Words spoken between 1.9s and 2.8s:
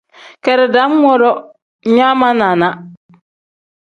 nyaa ma naana.